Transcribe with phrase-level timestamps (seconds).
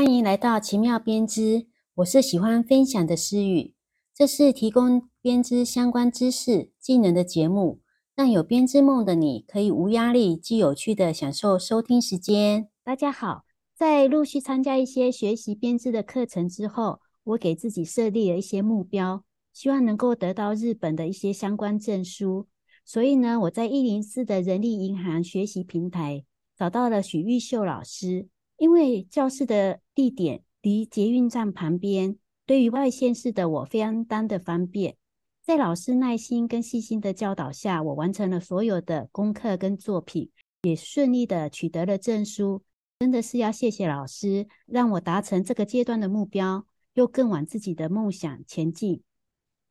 [0.00, 1.66] 欢迎来到奇妙编织，
[1.96, 3.74] 我是喜欢分享的思雨。
[4.14, 7.82] 这是提供编织相关知识、技能的节目，
[8.16, 12.70] 让有编织梦的你可以无压力、既有趣的享受收听时间。
[12.82, 13.44] 大家好，
[13.76, 19.22] 在陆续参加一些学习编织的课程之后，我给自己设立了一些目标，
[19.52, 22.48] 希望能够得到日本的一些相关证书。
[22.86, 26.24] 所以呢，我在一零四的人力银行学习平台
[26.56, 28.28] 找到了许玉秀老师。
[28.60, 34.98] 因为教室的地点离捷运站旁边，对于外县市的我非常当的方便。
[35.42, 42.62] 在老师耐心跟细心的教导下，我完成了所有的功课跟作品，也顺利的取得了证书。
[42.98, 49.02] 真的是要谢谢老师，让我达成这个阶段的目标，又更往自己的梦想前进。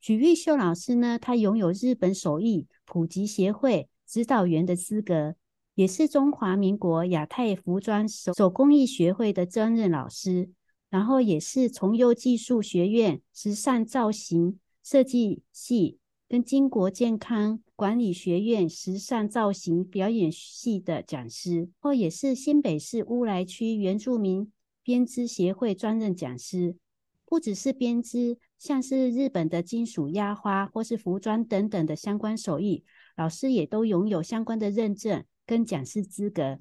[0.00, 5.36] 许玉秀老师呢，他拥有日本手艺普及协会指导员的资格。
[5.74, 10.50] 也是中华民国亚太服装手手工艺学会的专任老师，
[10.90, 15.98] 然后也是从优技术学院时尚造型设计系
[16.28, 26.76] 跟金国健康管理学院时尚造型表演系的讲师，或也是新北市乌来区原住民编织协会专任讲师。
[27.24, 32.84] 不只是编织，像是日本的金属压花或是服装等等的相关手艺，
[33.16, 35.24] 老师也都拥有相关的认证。
[35.50, 36.56] 跟讲师资格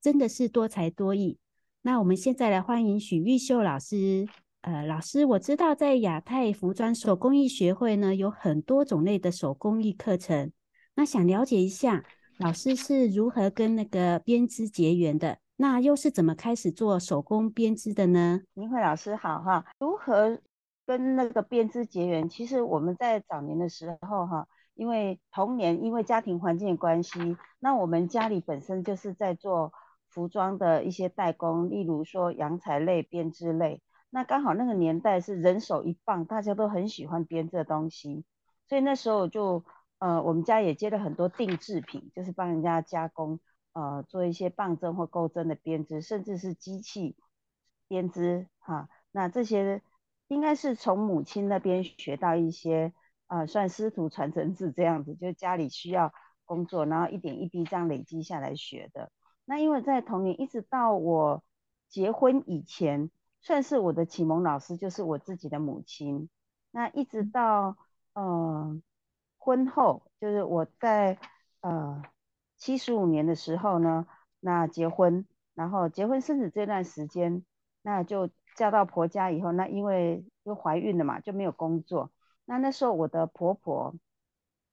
[0.00, 1.38] 真的是多才多艺。
[1.82, 4.26] 那我们现在来欢迎许玉秀老师。
[4.62, 10.50] 呃，老师，我知道在亚太服装手工艺学会呢，有很多种类的手工艺课程。
[10.94, 12.02] 那想了解一下，
[12.38, 15.36] 老师是如何跟那个编织结缘的？
[15.56, 18.40] 那又是怎么开始做手工编织的呢？
[18.54, 20.40] 明慧老师好哈，如何
[20.86, 22.26] 跟那个编织结缘？
[22.26, 24.48] 其实我们在早年的时候哈。
[24.80, 29.74] 因为童年，因为家庭环境的关系，那我们家里本身就是在做
[30.08, 33.82] 服装的一些代工，例如说洋裁类、编织类。
[34.08, 38.24] 那刚好那个年代是人手一棒，大家都很喜欢编这东西，
[38.70, 39.62] 所以那时候就
[39.98, 43.38] 呃，我们家也接了很多定制品，就是帮人家加工，
[43.74, 47.16] 呃，做一些棒针或钩针的编织，甚至是机器
[47.86, 48.88] 编织哈。
[49.12, 49.82] 那这些
[50.28, 52.94] 应该是从母亲那边学到一些。
[53.30, 56.12] 啊，算师徒传承制这样子，就家里需要
[56.44, 59.12] 工作，然后一点一滴这样累积下来学的。
[59.44, 61.44] 那因为在童年一直到我
[61.88, 63.08] 结婚以前，
[63.40, 66.28] 算是我的启蒙老师就是我自己的母亲。
[66.72, 67.76] 那一直到
[68.14, 68.76] 呃
[69.38, 71.16] 婚后，就是我在
[71.60, 72.02] 呃
[72.56, 74.08] 七十五年的时候呢，
[74.40, 75.24] 那结婚，
[75.54, 77.44] 然后结婚生子这段时间，
[77.82, 82.10] 那就嫁到婆家以后，那因为又怀孕了嘛，就没有工作。
[82.50, 83.94] 那那时候我的婆婆，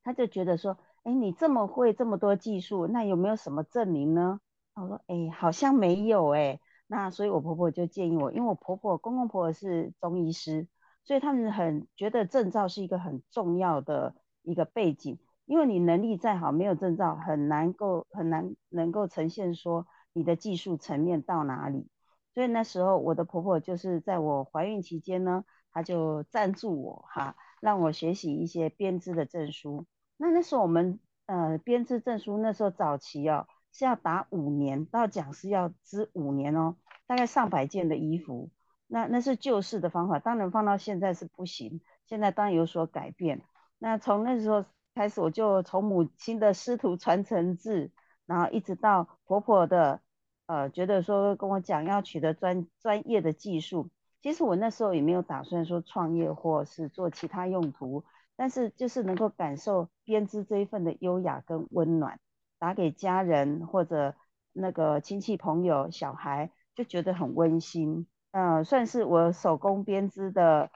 [0.04, 4.40] 她就觉得说，哎，你这么会这么多技术，那有没有什么证明呢？
[4.74, 6.60] 我说，哎，好像没有哎。
[6.88, 10.68] 那所以我婆婆就建议我，因为我婆婆公公婆婆是中医师，
[11.04, 21.88] 所以他们很觉得证照是一个很重要的一个背景，因为你能力再好，没有证照很难够很难能够呈现说你的技术层面到哪里。
[22.34, 27.36] 所以那时候我的婆婆就是在我怀孕期间呢，她就赞助我哈。
[27.62, 29.86] 让我学习一些编织的证书。
[30.18, 36.76] 那那时候我们呃编织证书那时候早期哦是要打五年，到讲师要织五年哦，
[37.06, 38.50] 大概上百件的衣服。
[38.88, 41.82] 那那是旧式的方法，当然放到现在是不行。
[42.06, 43.42] 现在当然有所改变。
[43.80, 44.64] 那从那时候
[44.96, 47.92] 开始，我就从母亲的师徒传承制，
[48.26, 50.00] 然后一直到婆婆的
[50.46, 53.90] 呃觉得说跟我讲要取得专专业的技术。
[54.22, 58.04] 其实我那时候也没有打算说创业或是做其他用途，
[58.36, 62.20] 但是就是能够感受编织这一份的优雅跟温暖，
[62.60, 64.16] 打给家人或者
[64.54, 68.08] 那个亲戚朋友、小孩，就觉得很温馨。
[68.32, 70.70] 嗯，算是我手工编织的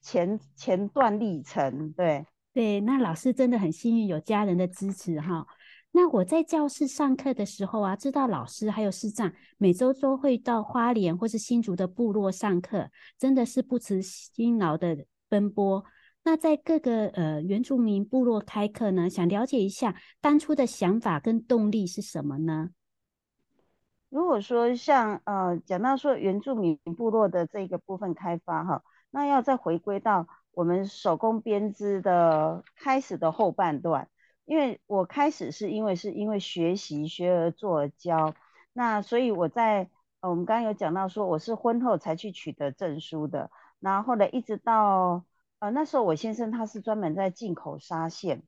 [0.00, 1.92] 前前段历程。
[1.92, 5.46] 对对，那老师真的很幸运有家人的支持哈。
[6.00, 14.96] 那我在教室上课的时候啊，知道老师还有师长每周都会到花莲或是新竹的部落上课，真的是不辞辛劳的
[15.28, 15.84] 奔波。
[16.22, 22.68] 那在各个呃原住民部落开课呢，想了解一下当初的想法跟动力是什么呢？
[24.08, 34.08] 如果说像呃讲到说原住民部落的这个部分开发哈，那要再回归到我们手工编织的开始的后半段。
[34.48, 38.34] 因为我开始是因为是因为学习学而做而教，
[38.72, 39.90] 那所以我在
[40.20, 45.22] 呃我们刚刚有讲到说我是婚后才去取得证书的，然后呢一直到
[45.58, 48.42] 呃那时候我先生他是专门在进口纱线，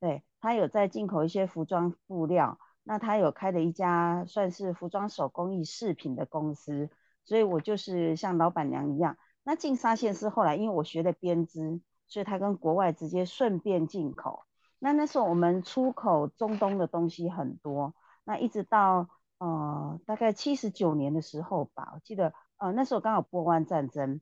[0.00, 6.90] 对他有在进口一些服装布料，那他有开了一家算是服装手工艺饰品的公司，
[7.24, 9.16] 所以我就是像老板娘一样。
[9.44, 14.42] 那进纱线是后来，因为我学的编织，所以他跟国外直接顺便进口。
[14.78, 17.94] 那那时候我们出口中东的东西很多，
[18.24, 24.20] 那一直到呃大概七十九年的时候吧，我记得呃那时候刚好波湾战争，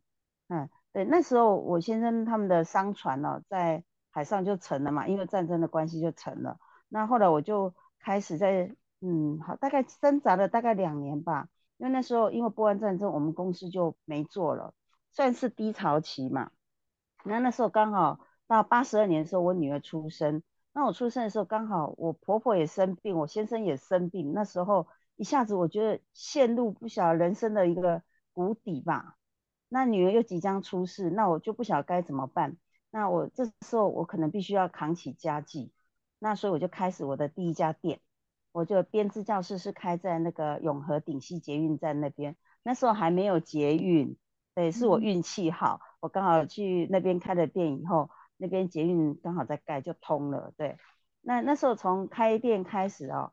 [0.49, 6.59] 嗯，对，那时候我先生他们的商船呢在海上就沉了嘛，因为战争的关系就沉了。
[6.89, 14.75] 那后来我就开始在嗯好大概挣扎了大概两年吧，因为那时候因为波湾战争，我们公司就没做了，
[15.11, 16.51] 算是低潮期嘛。
[17.25, 18.21] 那那时候刚好
[18.53, 20.43] 到八十二年的时候，我女儿出生。
[20.75, 28.03] 那我出生的时候刚好我婆婆也生病，我先生也生病，那时候一下子我觉得陷入不晓得人生的一个
[28.35, 29.17] 谷底吧。
[29.71, 32.59] 那女儿又即将出世，那我就不晓得该怎么办。
[32.91, 35.73] 那我这时候我可能必须要扛起家计，
[36.19, 38.01] 那所以我就开始我的第一家店，
[38.53, 44.15] 我就编织教室是开在那个永和顶溪捷运站那边，那时候还没有捷运，
[44.55, 48.11] 对，是我运气好，我刚好去那边开了店以后。
[48.43, 50.53] 那边捷运刚好在盖，就通了。
[50.56, 50.77] 对，
[51.21, 53.33] 那那时候从开店开始哦，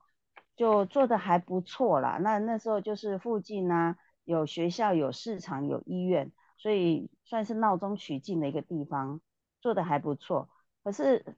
[0.55, 2.19] 就做的还不错啦。
[2.21, 9.19] 那那时候就是附近呢有学校、有市场、有医院，所以算是闹中取静的一个地方，
[9.59, 10.47] 做的还不错。
[10.83, 11.35] 可是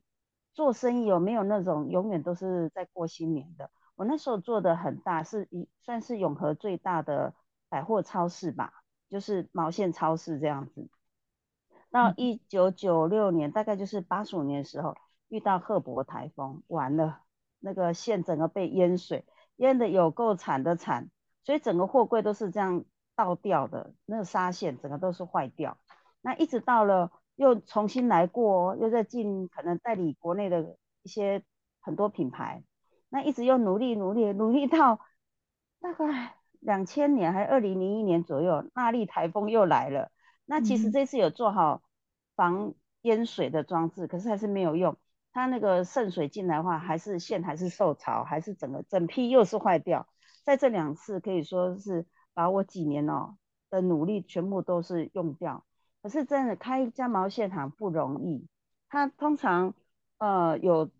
[0.53, 3.71] 做生意有没有那种永远都是在过新年的？
[3.95, 7.33] 我那时候做的很大，是一算是永和最大的
[7.69, 10.89] 百货超市吧，就是毛线超市这样子。
[11.91, 14.95] 到一九九六年，大概就是八十五年的时候，
[15.27, 17.19] 遇到赫伯台风，完了，
[17.59, 19.25] 那个线整个被淹水，
[19.57, 21.09] 淹的有够惨的惨，
[21.43, 25.77] 所以整个货柜都是这样倒掉的，那个纱线整个都是坏掉。
[26.21, 31.43] 那一直到了又重新来过，哦又在进可能代理国内的一些
[31.81, 32.63] 很多品牌，
[33.09, 35.01] 那一直又努力努力努力到
[35.81, 40.09] 大概两千年还是二零零一年左右，那莉台风又来了。
[40.51, 41.81] 那其实这次有做好
[42.35, 44.97] 防淹水的装置，可是还是没有用。
[45.31, 50.09] 它那个渗水进来的话，还是线还是受潮，还是整个整批又是坏掉。
[50.43, 53.37] 在这两次可以说是把我几年哦
[53.69, 55.63] 的努力全部都是用掉。
[56.01, 58.45] 可是真的开一家毛线行不容易，
[58.89, 59.73] 它通常
[60.17, 60.91] 呃有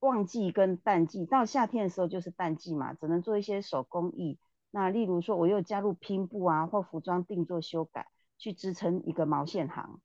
[0.00, 4.40] 旺季跟淡季，到夏天的时候就是淡季嘛，只能做一些手工艺。
[4.72, 8.08] 那例如说我又加入拼布啊，或服装定做修改。
[8.38, 10.00] 去支撑一个毛线行，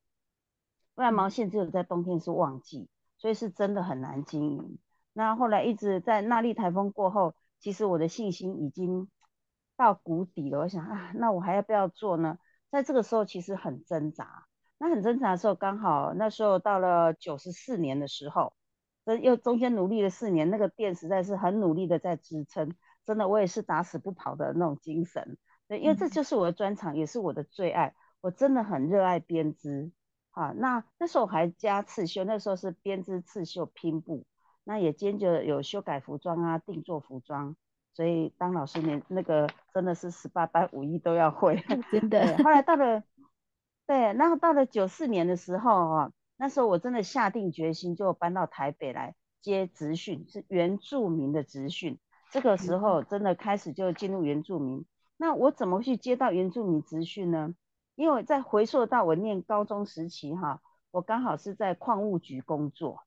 [0.96, 4.80] 不然毛线只有在冬天是旺季，所以是真的很难经营。
[5.14, 9.08] 那后来一直在那莉台风过后，其实我的信心已经
[9.78, 10.60] 到谷底了。
[10.60, 12.40] 我想啊，那我还要不要做呢？
[12.72, 14.48] 在这个时候其实很挣扎。
[14.80, 18.54] 那很挣扎的时候，刚好那时候到了九十四年的时候，
[19.22, 22.74] 又中间努力了四年，那个店实在是很努力的在支撑。
[23.06, 25.38] 真的，我也是打死不跑的那种精神。
[25.68, 27.94] 对，因为这就是我的专长，也是我的最爱。
[28.24, 29.92] 我真的很热爱编织，
[30.32, 34.24] 啊，那那时候我还加刺绣，那时候是编织、刺绣、拼布，
[34.64, 37.58] 那也兼着有修改服装啊、定做服装，
[37.94, 41.58] 所以当老师连那个真的是十八般武艺都要会，
[41.92, 42.38] 真的。
[42.38, 43.04] 后来到了，
[43.86, 52.00] 对，然后到了九四年的时候啊，那时候我真的下定决心就搬到台北来接职训，是原住民的职训，
[52.32, 54.86] 这个时候真的开始就进入原住民。
[55.18, 57.54] 那我怎么去接到原住民职训呢？
[57.96, 63.04] 因为在回溯到我念高中时期，哈，我刚好是在矿务局工作，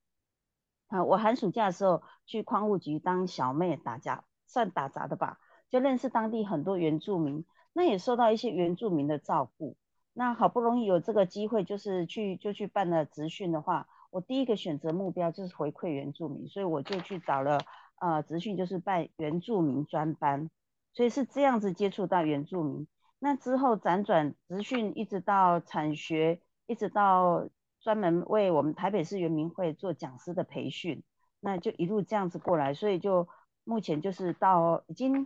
[0.87, 5.39] 啊，我寒暑假的时候去矿务局当小妹打杂，算打杂的吧，
[5.69, 9.75] 就认识当地很多原住民，那也受到一些原住民的照顾。
[10.13, 17.59] 那好不容易有这个机会，就是去就去办了职训的话，我第一个选择目标就是回馈原住民，所以我就去找了
[17.99, 20.49] 呃职训，就是办原住民专班，
[20.93, 22.87] 所以是这样子接触到原住民。
[23.19, 27.49] 那之后辗转职训，一直到产学，一直到
[27.81, 31.03] 专门为我们台北市原民会做讲师的培训，
[31.39, 33.27] 那就一路这样子过来，所以就
[33.63, 35.25] 目前就是到已经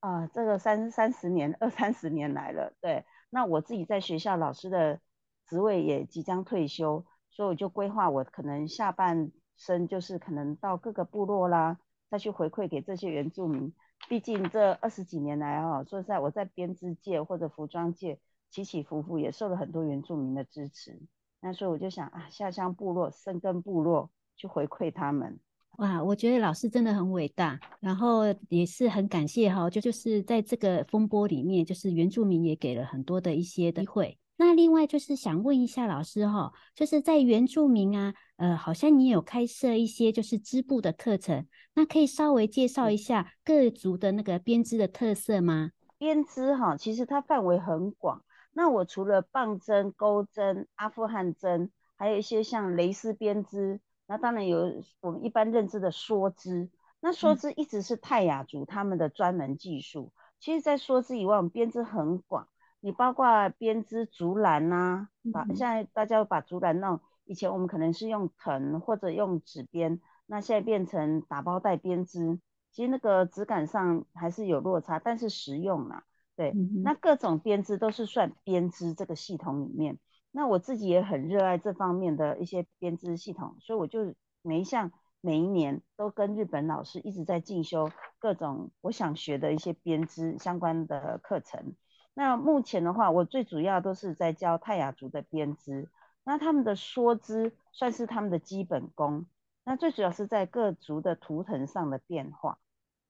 [0.00, 3.04] 啊这个三三十年二三十年来了，对。
[3.30, 5.00] 那我自己在学校老师的
[5.46, 11.78] 职位也即将退休，所以我就规划我可能下半生就是可能到各个部落啦，
[12.10, 13.74] 再去回馈给这些原住民。
[14.08, 18.18] 毕竟这二十几年来啊，说实在，我在编织界或者服装界
[18.50, 21.00] 起起伏伏，也受了很多原住民的支持。
[21.40, 25.40] 那所以我就想啊，下乡部落、深耕部落，去回馈他们。
[25.78, 34.18] 哇，我觉得老师真的很伟大，然后也是很感谢哈，就就是在这个风波里面，就是原住民也给了很多的一些机会。
[34.44, 45.70] 那另外就是想问一下老师哈，就是在原住民啊，呃，好像你有开设一些就是织布的课程，那可以稍微介绍一下各族的那个编织的特色吗？
[45.96, 48.24] 编织哈，其实它范围很广。
[48.52, 56.68] 那我除了棒针、钩针、阿富汗针，还有一些像蕾丝编织，那当然有我们一般认知的梭织。
[57.00, 60.12] 那梭织一直是泰雅族他们的专门技术。
[60.40, 62.48] 其实，在梭织以外，我们编织很广。
[62.84, 72.40] 你包括编织竹篮呐，把现在大家把竹篮弄，以前我们可能是用藤或者用纸编，那现在变成打包袋编织。
[72.72, 76.02] 其实那个质感上还是有落差，但是实用嘛。
[76.34, 79.98] 对，那各种编织都是算编织这个系统里面。
[80.32, 84.12] 那我自己也很热爱这方面的一些编织系统，所以我就
[84.42, 91.76] 每一项每一年都跟日本老师一直在进修各种我想学的一些编织相关的课程。
[92.14, 95.88] 那目前的话，我最主要都是在教泰雅族的编织，
[96.24, 99.26] 那他们的梭织算是他们的基本功。
[99.64, 102.58] 那最主要是在各族的图腾上的变化。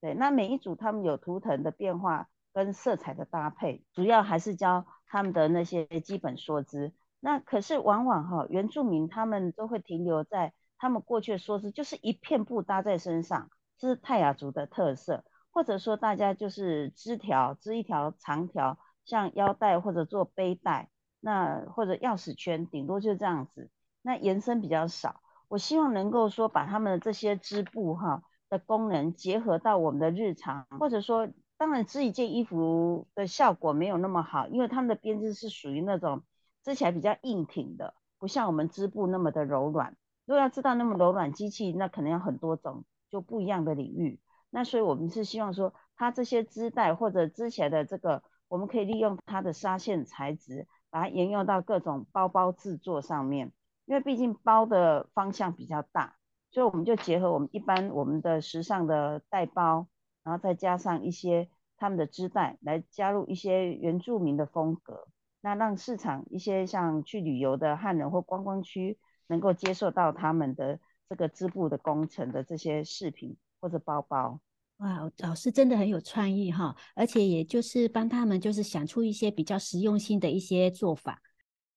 [0.01, 6.93] 对，那每一组他们有图腾的变化跟色彩的搭配，主要还是教他们的那些基本梭织。
[7.21, 15.25] 那可是往往哈，原住民他们都会停留在他们过去的梭织，就是一片布搭在身上，这是泰雅族的特色。
[15.55, 20.91] 或者说大家就是织条，织一条长条，像腰带或者做背带，
[21.21, 23.71] 那或者钥匙圈，顶多就这样子，
[24.03, 25.21] 那延伸比较少。
[25.49, 28.23] 我希望能够说把他们的这些织布哈。
[28.53, 36.23] 的功能结合到我们的日常，或者说，当然织一件衣服的效果没有那么好，因为他们的编织是属于那种
[36.63, 39.97] 织起来比较硬挺的，不像我们织布那么的柔软。
[40.27, 44.21] 如果要知道那么柔软机器，那可能要很多种，就不一样的领域。
[44.51, 53.51] 那所以我们是希望说，它这些织带或者织起来的这个，我们可以利用它的纱线材质，把它沿用到各种包包制作上面，
[53.87, 56.17] 因为毕竟包的方向比较大。
[56.51, 59.87] 所以我们就结合我们一般我们的时尚的带包，
[60.23, 65.09] 然后再加上一些他们的织带，来加入一些原住民的风格，
[65.41, 70.79] 那让市场一些像去旅游的汉人或观光区能够接受到他们的
[71.09, 74.41] 这个织布的工程的这些饰品或者包包。
[74.83, 81.23] 哇，老师真的很有创意哈，而且也就是帮他们就是想出一些比较实用性的一些做法。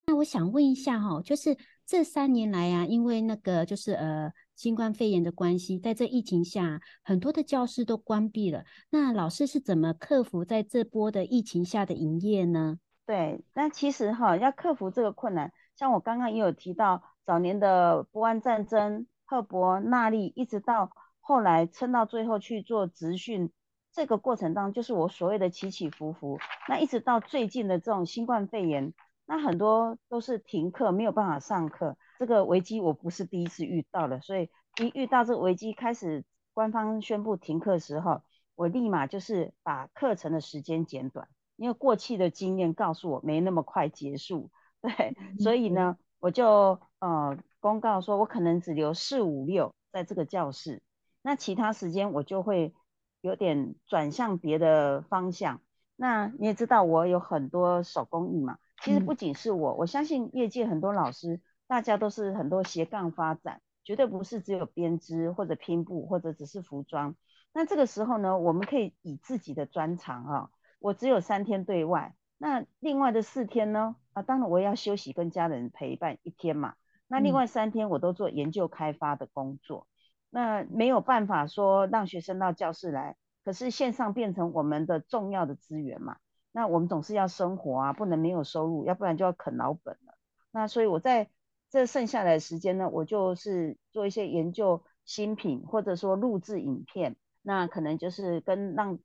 [0.08, 4.32] 那我想问一下哈，就是这三年来啊，因为那个就是呃。
[4.56, 8.64] 新冠肺炎的关系，在这疫情下，很多的教室都关闭了。
[8.90, 12.80] 那老师是怎么克服在这波的疫情下的营业呢？
[13.06, 20.90] 对，那其实哈，要克服这个困难，像我刚刚也有提到，早年的波安战争、赫伯纳利，一直到
[21.28, 23.52] 后来撑到最后去做职训，
[23.92, 26.38] 这个过程当中，就是我所谓的起起伏伏。
[26.70, 28.94] 那一直到最近的这种新冠肺炎，
[29.26, 31.98] 那很多都是停课，没有办法上课。
[32.20, 38.22] 这个危机我不是第一次遇到了，所以一遇到这个危机，开始官方宣布停课的时候，
[38.54, 50.84] 我立马就是把课程的时间减短，因为过去的经验告诉我没那么快结束， 对，所以呢，我就呃公告说我可能只留四五六在这个教室，
[51.26, 52.76] 那其他时间我就会
[53.22, 55.60] 有点转向别的方向。
[55.96, 61.42] 那你也知道我有很多手工艺嘛，其实不仅是我，我相信业界很多老师。
[61.68, 67.16] 大家都是很多斜杠发展，绝对不是只有编织或者拼布或者只是服装。
[67.54, 76.76] 那这个时候呢，我们可以以自己的专长啊，我只有三天对外，那另外的四天呢，啊，当然我也要休息跟家人陪伴一天嘛。
[77.08, 79.88] 那另外三天我都做研究开发的工作，
[80.36, 83.16] 那没有办法说让学生到教室来，
[83.46, 86.18] 可是线上变成我们的重要的资源嘛。
[86.52, 90.18] 那我们总是要生活啊，不能没有收入，要不然就要啃老本了。
[90.52, 91.30] 那所以我在。
[91.72, 97.18] 这剩下来的时间呢，我就是做一些研究新品，或者说录制影片。
[97.42, 99.00] 那可能就是跟让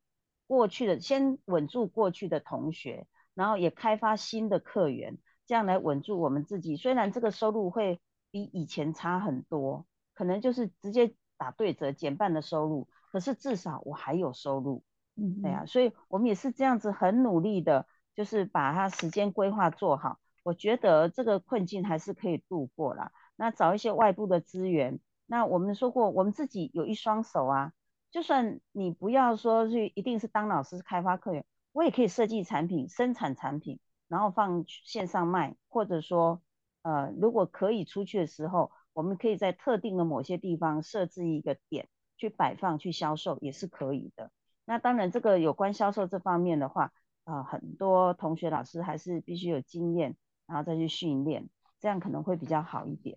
[0.46, 6.76] 过去的先稳住过去的同学，然后也开发新的客源，这样来稳住我们自己。
[6.76, 7.98] 虽然这个收入会
[8.30, 9.84] 比以前差很多，
[10.20, 14.84] 可能就是直接打对折，减半的收入，可是至少我还有收入。
[15.16, 20.18] 嗯，对呀，所以我们也是这样子很努力的，就是把它时间规划做好。
[20.42, 23.12] 我觉得这个困境还是可以度过了。
[23.34, 25.00] 那找一些外部的资源。
[25.24, 27.72] 那我们说过，我们自己有一双手啊。
[28.10, 36.42] 就算你不要说去，一定是当老师开发客源，我也可以设计产品、生产产品，然后放线上卖，或者说，
[36.82, 44.30] 呃，如果可以出去的时候，我们可以在特定的某些地方设置一个点去摆放、去销售，也是可以的。
[44.64, 46.92] 那当然，这个有关销售这方面的话，
[47.24, 50.16] 啊，很多同学老师还是必须有经验。
[50.46, 53.16] 然后再去训练，这样可能会比较好一点。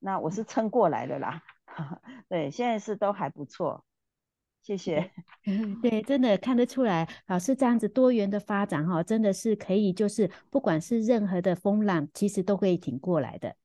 [0.00, 1.42] 那我是撑过来的啦，
[2.28, 3.86] 对，现在是都还不错。
[4.60, 5.10] 谢谢。
[5.80, 13.56] 对，真的看得出来，老师这样子多元的发展哈，真的是可以，就是不管是任何的风浪，其实都可以挺过来的。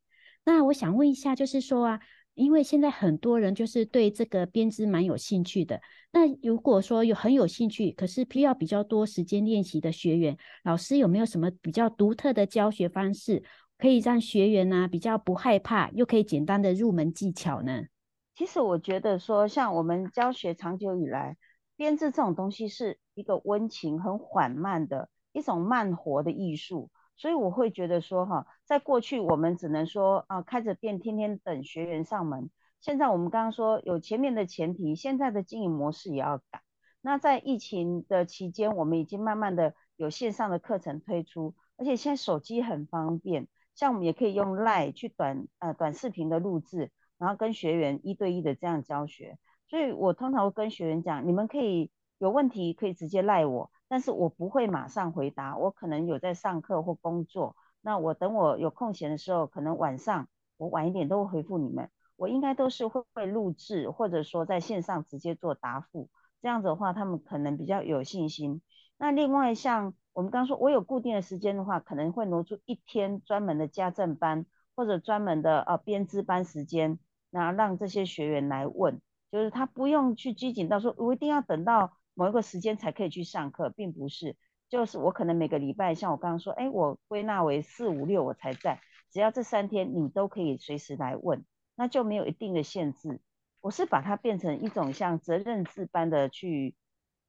[0.50, 2.00] 那我想问一下，就是说啊。
[2.36, 5.82] 因为现在很多人就是对这个编织蛮有兴趣的。
[6.13, 13.44] 那如果说有很有兴趣，可是需要比较多时间练习的学员，老师有没有什么比较独特的教学方式，
[13.77, 17.88] 可以让学员呢比较不害怕，又可以简单的入门技巧呢？
[18.36, 21.36] 其实我觉得说，像我们教学长久以来，
[21.75, 26.89] 编织这种东西是一个温情、很缓慢的一种慢活的艺术。
[27.20, 32.50] 所以我会觉得说，哈，在过去我们只能说啊，开着店天天等学员上门。
[32.80, 36.62] 现在我们刚刚说有前面的前提，现在的经营模式也要改。
[37.02, 49.38] 那在疫情的期间，我们已经慢慢的有线上的课程推出，而且现在手机很方便，像我们也可以用 Line 去短呃短视频的录制，然后跟学员一对一的这样教学。
[49.68, 53.70] 所以我通常会跟学员讲，你们可以有问题可以直接赖我。
[53.89, 57.55] 但是我不会马上回答，我可能有在上课或工作。
[57.81, 60.27] 那我等我有空闲的时候，可能晚上
[60.58, 61.89] 我晚一点都会回复你们。
[62.15, 66.08] 我应该都是会会录制，或者说在线上直接做答复。
[66.41, 68.62] 这样子的话，他们可能比较有信心。
[68.98, 77.00] 那另外像我们刚说，我有固定的时间的话，可能会挪出一天专门的家政班或者专门的呃编织班时间，
[77.31, 81.93] 那让这些学员来问，就是他不用去拘谨到说，我一定要等到。
[82.20, 84.36] 某一个时间才可以去上课，并不是，
[84.68, 91.46] 就是我可能每个礼拜，像我刚刚说，哎，我归纳为四五六我才在，只要这三天你都可以随时来问，
[91.76, 93.22] 那就没有一定的限制。
[93.62, 96.76] 我是把它变成一种像责任制般的去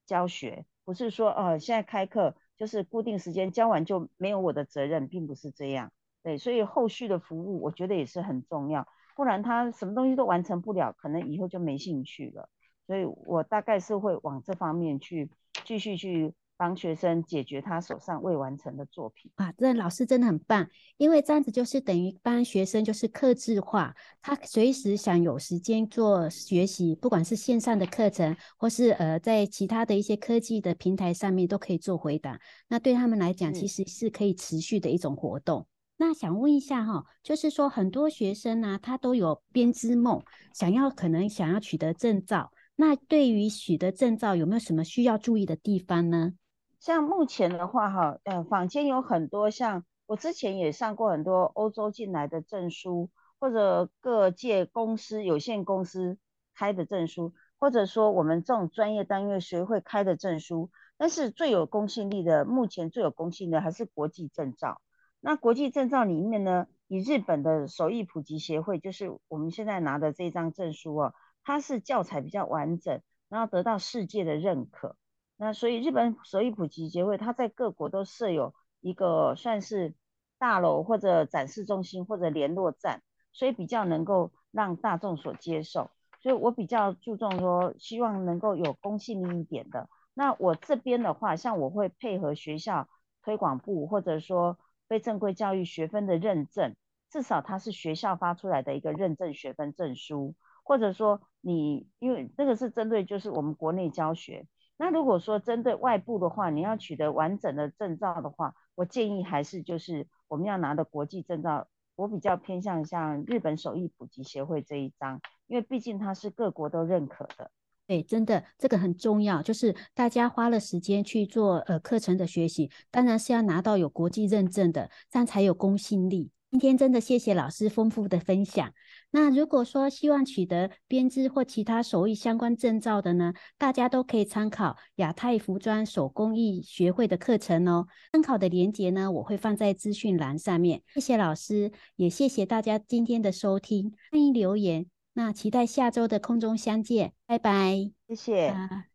[0.06, 5.92] 教学，不是说哦现在开课就是固定时间教完就没有我的责任，并不是这样。
[6.24, 12.48] 对，所以后续的服务我觉得也是很重要，不然他什么东西都完成不了，可能以后就没兴趣了。
[12.90, 15.30] 所以我大概是会往这方面去
[15.64, 35.64] 继续去帮学生解决他手上未完成的作品啊，这老师真的很棒，因为这样子就是等于帮学生就是克制化，他随时想有时间做学习，不管是线上的课程或是呃在其他的一些科技的平台上面都可以做回答，那对他们来讲其实是可以持续的一种活动。
[35.96, 40.20] 那想问一下哈，就是说很多学生呢，他都有编织梦，
[40.54, 42.50] 想要可能想要取得证照。
[42.80, 46.32] 那对于取得证照有没有什么需要注意的地方呢？
[46.78, 56.16] 像目前的话，哈，呃，坊间有很多，像我之前也上过很多欧洲进来的证书，或者各界公司、有限公司
[56.54, 60.70] 开的证书，或者说我们这种专业单位学会开的证书。
[60.96, 64.80] 但是最有公信力的，目前最有公信的还是国际证照。
[65.20, 71.12] 那国际证照里面呢，以日本的手艺普及协会，就是我们现在拿的这张证书哦。
[71.50, 74.94] 它是教材比较完整，然后得到世界的认可。
[75.36, 79.96] 那所以日本手艺普及协会，它在各国都设有一个算是
[80.38, 85.90] 大楼或者展示中心或者联络站，所以比较能够让大众所接受。
[86.20, 89.88] 所以我比较注重说，希望能够有公信力一点的。
[90.14, 92.88] 那我这边的话，像我会配合学校
[93.24, 96.76] 推广部，或者说非正规教育学分的认证，
[97.10, 100.36] 至少它是学校发出来的一个认证学分证书。
[100.70, 117.50] 或者说你，因为这个是针对就是我们国内教学，那如果说针对外部的话，你要取得完整的证照的话，我建议还是就是我们要拿的国际证照，我比较偏向像日本手艺普及协会这一张，因为毕竟它是各国都认可的。
[117.88, 126.30] 对，真的这个很重要，就是大家花了时间去做呃课程的学习，当然是要拿到有国际认证的，这样才有公信力。
[126.52, 128.72] 今天真的谢谢老师丰富的分享。
[129.12, 137.86] 那如果说希望取得编织或其他手艺相关证照的呢，大家都可以参考亚太服装手工艺学会的课程哦。
[138.12, 140.82] 参考的链接呢，我会放在资讯栏上面。
[140.94, 144.86] 谢谢老师，也谢谢大家今天的收听，欢迎留言。
[145.12, 147.90] 那期待下周的空中相见，拜拜。
[148.06, 148.89] 谢谢。